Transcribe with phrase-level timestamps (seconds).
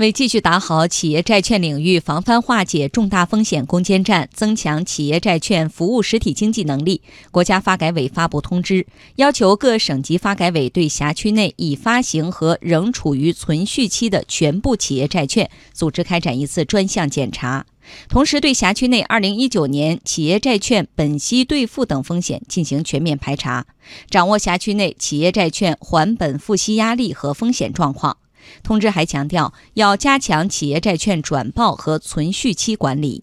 [0.00, 8.86] 为继续打好企业债券领域防范化解重大风险攻坚战，增强企业债券服务实体经济能力，国家发改委发布通知，
[9.16, 17.66] 要求各省级发改委对辖区内已发行和仍处于存续期的全部企业债券组织开展一次专项检查，
[18.08, 23.66] 同时对辖区内2019年企业债券本息兑付等风险进行全面排查，
[24.08, 28.16] 掌握辖区内企业债券还本付息压力和风险状况。
[28.62, 33.22] 通知还强调，要加强企业债券转报和存续期管理。